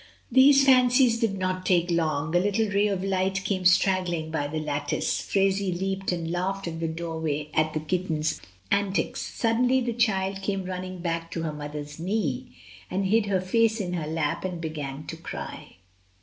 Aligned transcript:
These 0.31 0.65
fancies 0.65 1.19
did 1.19 1.37
not 1.37 1.63
take 1.63 1.91
long, 1.91 2.35
a 2.35 2.39
little 2.39 2.67
ray 2.69 2.87
of 2.87 3.03
light 3.03 3.43
came 3.45 3.65
straggling 3.65 4.31
by 4.31 4.47
the 4.47 4.57
lattice. 4.59 5.21
Phraisie 5.21 5.71
leaped 5.79 6.11
and 6.11 6.31
laughed 6.31 6.67
in 6.67 6.79
the 6.79 6.87
doorway 6.87 7.51
at 7.53 7.75
the 7.75 7.81
kitten's 7.81 8.41
antics; 8.71 9.21
suddenly 9.21 9.79
the 9.79 9.93
child 9.93 10.41
came 10.41 10.63
running 10.65 11.01
back 11.01 11.29
to 11.29 11.43
her 11.43 11.53
mother's 11.53 11.99
knee, 11.99 12.47
and 12.89 13.05
hid 13.09 13.27
her 13.27 13.39
face 13.41 13.79
in 13.79 13.93
her 13.93 14.07
lap 14.07 14.43
and 14.43 14.59
began 14.59 15.05
to 15.05 15.15
cry. 15.15 15.75